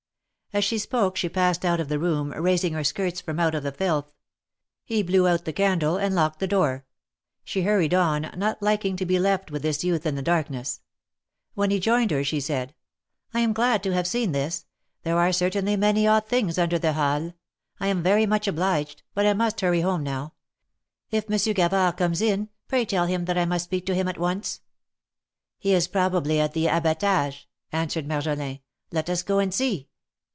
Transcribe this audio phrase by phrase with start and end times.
[0.53, 3.63] As she spoke she passed out of the room, raising her skirts from out of
[3.63, 4.11] the filth.
[4.83, 6.85] He blew out the candle, and locked the door.
[7.45, 10.81] She hurried on, not liking to be left with this youth in the darkness.
[11.53, 12.75] When he joined her, she said:
[13.33, 14.65] ''I am glad to have seen this.
[15.03, 17.31] There are certainly many odd things under the Halles.
[17.79, 20.33] I am very much obliged, but I must hurry home now.
[21.11, 22.19] If Monsieur THE MARKETS OF PARIS.
[22.19, 24.59] 205 Gavard comes in, pray tell him that I must speak to him at once/'
[25.63, 28.59] ^'He is probably at the ^Abatage,^^^ answered Marjolin.
[28.91, 29.87] Let us go and see."